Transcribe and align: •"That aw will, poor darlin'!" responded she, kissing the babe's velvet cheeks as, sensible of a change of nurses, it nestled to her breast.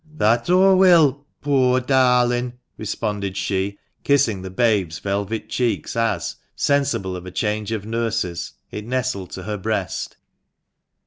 •"That 0.17 0.49
aw 0.49 0.73
will, 0.73 1.27
poor 1.43 1.79
darlin'!" 1.79 2.53
responded 2.85 3.37
she, 3.37 3.77
kissing 4.03 4.41
the 4.41 4.49
babe's 4.49 4.97
velvet 4.97 5.47
cheeks 5.47 5.95
as, 5.95 6.37
sensible 6.55 7.15
of 7.15 7.27
a 7.27 7.31
change 7.31 7.71
of 7.71 7.85
nurses, 7.85 8.53
it 8.71 8.83
nestled 8.83 9.29
to 9.33 9.43
her 9.43 9.59
breast. 9.59 10.17